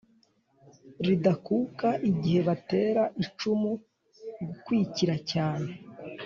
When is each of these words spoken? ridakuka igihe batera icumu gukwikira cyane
ridakuka 1.05 1.87
igihe 2.09 2.39
batera 2.47 3.03
icumu 3.23 3.69
gukwikira 4.47 5.15
cyane 5.31 5.69